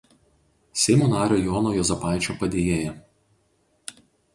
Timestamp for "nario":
1.11-1.39